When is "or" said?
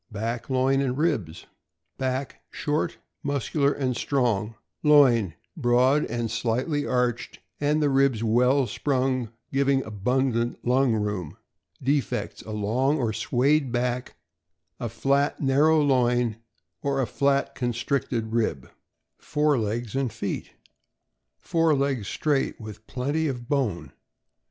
12.97-13.13, 16.81-16.99